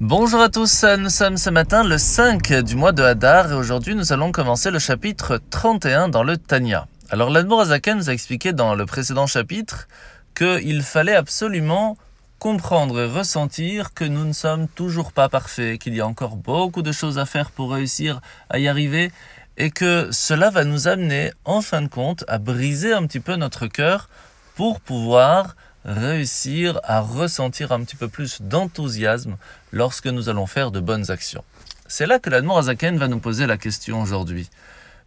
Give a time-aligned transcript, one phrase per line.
[0.00, 3.94] Bonjour à tous, nous sommes ce matin le 5 du mois de Hadar et aujourd'hui
[3.94, 6.86] nous allons commencer le chapitre 31 dans le Tanya.
[7.08, 9.88] Alors l'Admor Azaken nous a expliqué dans le précédent chapitre
[10.34, 11.96] qu'il fallait absolument
[12.38, 16.82] comprendre et ressentir que nous ne sommes toujours pas parfaits, qu'il y a encore beaucoup
[16.82, 18.20] de choses à faire pour réussir
[18.50, 19.10] à y arriver
[19.56, 23.36] et que cela va nous amener en fin de compte à briser un petit peu
[23.36, 24.10] notre cœur
[24.56, 25.56] pour pouvoir
[25.86, 29.36] réussir à ressentir un petit peu plus d'enthousiasme
[29.72, 31.44] lorsque nous allons faire de bonnes actions.
[31.86, 34.50] C'est là que l'Admor Azaken va nous poser la question aujourd'hui.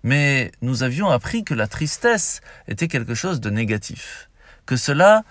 [0.03, 2.39] Mais nous avions appris que la tristesse
[2.69, 4.29] était quelque chose de négatif,
[4.65, 5.23] que cela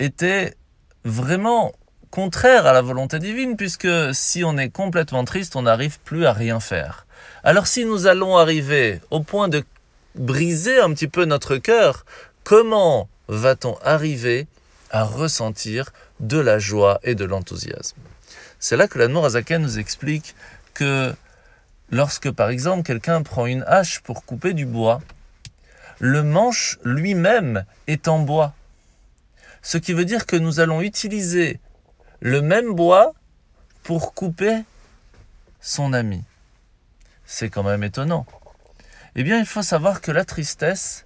[0.00, 0.56] était
[1.04, 1.72] vraiment
[2.10, 6.32] contraire à la volonté divine, puisque si on est complètement triste, on n'arrive plus à
[6.32, 7.06] rien faire.
[7.44, 9.62] Alors si nous allons arriver au point de
[10.16, 12.04] briser un petit peu notre cœur,
[12.42, 14.48] comment va-t-on arriver
[14.90, 17.98] à ressentir de la joie et de l'enthousiasme.
[18.58, 20.34] C'est là que la Azaken nous explique
[20.74, 21.14] que
[21.90, 25.00] lorsque par exemple quelqu'un prend une hache pour couper du bois,
[25.98, 28.54] le manche lui-même est en bois.
[29.62, 31.60] Ce qui veut dire que nous allons utiliser
[32.20, 33.14] le même bois
[33.82, 34.62] pour couper
[35.60, 36.24] son ami.
[37.24, 38.26] C'est quand même étonnant.
[39.14, 41.04] Eh bien, il faut savoir que la tristesse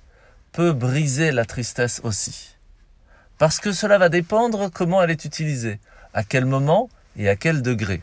[0.53, 2.57] peut briser la tristesse aussi.
[3.43, 5.81] Parce que cela va dépendre comment elle est utilisée,
[6.15, 8.01] à quel moment et à quel degré.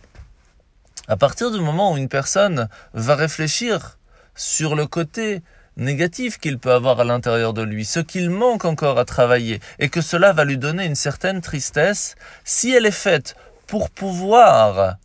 [1.07, 3.97] À partir du moment où une personne va réfléchir
[4.35, 5.41] sur le côté
[5.77, 9.87] négatif qu'il peut avoir à l'intérieur de lui, ce qu'il manque encore à travailler, et
[9.87, 14.97] que cela va lui donner une certaine tristesse, si elle est faite pour pouvoir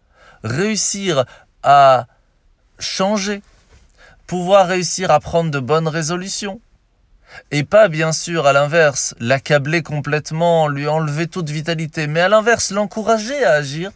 [0.43, 1.27] réussir
[1.63, 2.09] à
[2.81, 3.41] changer,
[4.27, 6.61] pouvoir réussir à prendre de bonnes résolutions,
[7.51, 12.71] et pas bien sûr à l'inverse l'accabler complètement, lui enlever toute vitalité, mais à l'inverse
[12.71, 13.91] l'encourager à agir,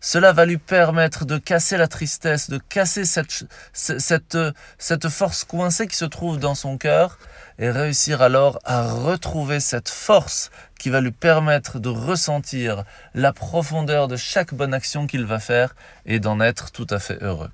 [0.00, 4.38] cela va lui permettre de casser la tristesse, de casser cette, cette,
[4.78, 7.18] cette force coincée qui se trouve dans son cœur
[7.58, 14.08] et réussir alors à retrouver cette force qui va lui permettre de ressentir la profondeur
[14.08, 17.50] de chaque bonne action qu'il va faire et d'en être tout à fait heureux.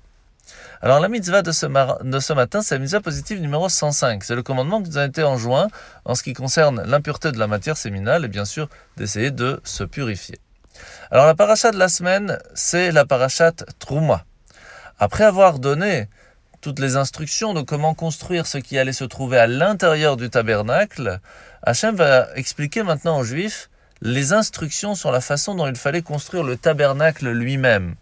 [0.83, 1.65] Alors la mitzvah de ce,
[2.33, 4.21] matin, c'est la mitzvah positive numéro 105.
[4.21, 5.69] C'est le commandement qui nous a été enjoint
[6.03, 8.67] en ce qui concerne l'impureté de la matière séminale et bien sûr
[8.97, 10.39] d'essayer de se purifier.
[11.09, 14.25] Alors la paracha de la semaine, c'est la parachat Trouma.
[14.99, 16.09] Après avoir donné
[16.59, 21.21] toutes les instructions de comment construire ce qui allait se trouver à l'intérieur du tabernacle,
[21.61, 23.69] Hachem va expliquer maintenant aux Juifs
[24.01, 27.95] les instructions sur la façon dont il fallait construire le tabernacle lui-même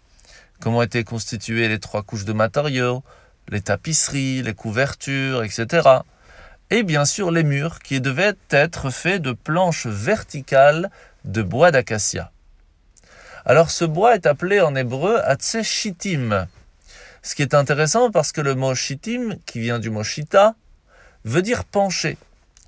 [0.62, 3.02] comment étaient constituées les trois couches de matériaux,
[3.48, 5.88] les tapisseries, les couvertures, etc.
[6.70, 10.88] Et bien sûr les murs qui devaient être faits de planches verticales
[11.24, 12.30] de bois d'acacia.
[13.44, 16.46] Alors ce bois est appelé en hébreu Atse Shittim.
[17.22, 20.54] Ce qui est intéressant parce que le mot Shittim, qui vient du mot Shita,
[21.24, 22.16] veut dire pencher,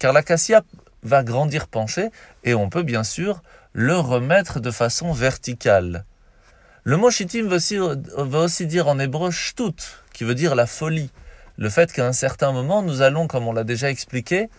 [0.00, 0.62] car l'acacia
[1.04, 2.10] va grandir penché
[2.42, 3.40] et on peut bien sûr
[3.72, 6.04] le remettre de façon verticale.
[6.86, 11.10] Le mot shittim veut aussi, dire en hébreu shtut, qui veut dire la folie.
[11.56, 14.50] Le fait qu'à un certain moment, nous allons, comme on l'a déjà expliqué,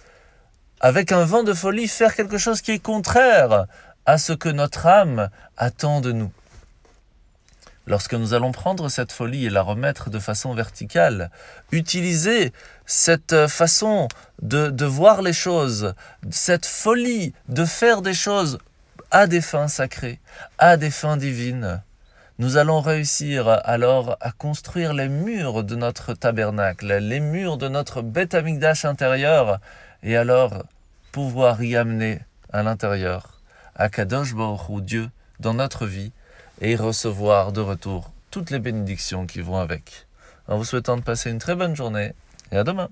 [0.79, 3.67] avec un vent de folie, faire quelque chose qui est contraire
[4.07, 6.31] à ce que notre âme attend de nous.
[7.85, 11.29] Lorsque nous allons prendre cette folie et la remettre de façon verticale,
[11.71, 12.53] utiliser
[12.87, 14.07] cette façon
[14.41, 15.93] de, de voir les choses,
[16.31, 18.57] cette folie de faire des choses
[19.11, 20.19] à des fins sacrées,
[20.57, 21.83] à des fins divines,
[22.37, 28.01] nous allons réussir alors à construire les murs de notre tabernacle, les murs de notre
[28.01, 29.59] bête amigdash intérieur,
[30.03, 30.65] et alors
[31.13, 32.19] pouvoir y amener
[32.51, 33.41] à l'intérieur
[33.91, 35.09] Kadosh Baruch ou Dieu
[35.39, 36.11] dans notre vie
[36.59, 40.07] et recevoir de retour toutes les bénédictions qui vont avec.
[40.47, 42.13] En vous souhaitant de passer une très bonne journée
[42.51, 42.89] et à demain.